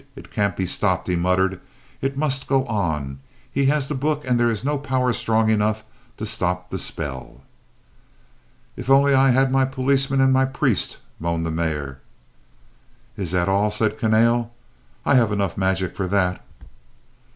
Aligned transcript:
"It 0.15 0.31
can't 0.31 0.55
be 0.57 0.65
stopped," 0.65 1.07
he 1.07 1.15
muttered. 1.15 1.59
"It 2.01 2.17
must 2.17 2.47
go 2.47 2.65
on. 2.65 3.19
He 3.51 3.67
has 3.67 3.87
the 3.87 3.93
book 3.93 4.25
and 4.27 4.39
there 4.39 4.49
is 4.49 4.65
no 4.65 4.79
power 4.79 5.13
strong 5.13 5.51
enough 5.51 5.83
to 6.17 6.25
stop 6.25 6.71
the 6.71 6.79
spell." 6.79 7.43
"If 8.75 8.89
I 8.89 8.93
only 8.95 9.13
had 9.13 9.51
my 9.51 9.63
policemen 9.63 10.19
and 10.19 10.33
my 10.33 10.45
priest," 10.45 10.97
moaned 11.19 11.45
the 11.45 11.51
Mayor. 11.51 11.99
"Is 13.15 13.29
that 13.29 13.47
all?" 13.47 13.69
said 13.69 13.99
Kahnale. 13.99 14.49
"I 15.05 15.13
have 15.13 15.31
enough 15.31 15.55
magic 15.55 15.95
for 15.95 16.07
that." 16.07 16.43